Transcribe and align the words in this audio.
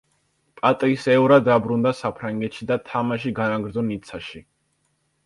პატრის 0.59 1.03
ევრა 1.15 1.35
დაბრუნდა 1.47 1.91
საფრანგეთში 1.97 2.67
და 2.71 2.79
თამაში 2.87 3.35
განაგრძო 3.41 3.85
ნიცაში. 3.91 4.43